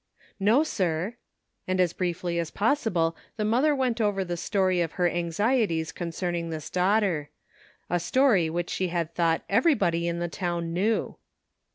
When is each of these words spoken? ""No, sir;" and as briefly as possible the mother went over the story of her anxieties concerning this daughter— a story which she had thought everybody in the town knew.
""No, 0.49 0.63
sir;" 0.63 1.13
and 1.67 1.79
as 1.79 1.93
briefly 1.93 2.39
as 2.39 2.49
possible 2.49 3.15
the 3.37 3.45
mother 3.45 3.75
went 3.75 4.01
over 4.01 4.25
the 4.25 4.35
story 4.35 4.81
of 4.81 4.93
her 4.93 5.07
anxieties 5.07 5.91
concerning 5.91 6.49
this 6.49 6.71
daughter— 6.71 7.29
a 7.87 7.99
story 7.99 8.49
which 8.49 8.71
she 8.71 8.87
had 8.87 9.13
thought 9.13 9.43
everybody 9.47 10.07
in 10.07 10.17
the 10.17 10.27
town 10.27 10.73
knew. 10.73 11.17